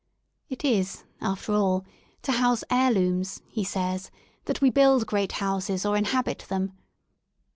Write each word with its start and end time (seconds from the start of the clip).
It 0.49 0.65
is, 0.65 1.03
after 1.21 1.53
all, 1.53 1.85
to 2.23 2.31
house 2.31 2.63
heir 2.71 2.89
looms, 2.89 3.43
he 3.51 3.63
says, 3.63 4.09
that 4.45 4.59
we 4.59 4.71
build 4.71 5.05
great 5.05 5.33
houses 5.33 5.85
or 5.85 5.95
inhabit 5.95 6.47
them. 6.49 6.75